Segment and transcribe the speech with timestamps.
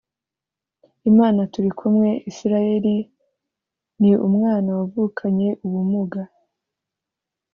[1.09, 2.85] Imanaturikumwe Israel
[4.01, 6.21] ni umwana wavukanye ubumuga